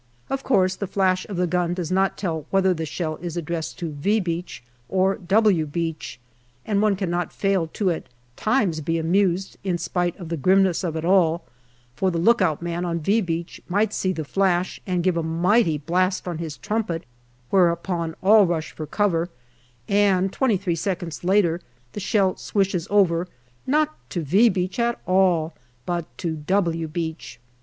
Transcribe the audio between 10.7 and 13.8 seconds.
of it all, for the lookout man on" V" Beach